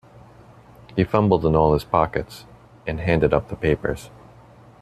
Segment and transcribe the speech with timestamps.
[0.95, 2.45] He fumbled in all his pockets,
[2.87, 4.09] and handed up the papers.